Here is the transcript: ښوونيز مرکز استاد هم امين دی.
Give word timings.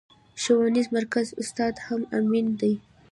ښوونيز 0.41 0.87
مرکز 0.97 1.27
استاد 1.41 1.75
هم 1.85 2.01
امين 2.17 2.47
دی. 2.59 2.73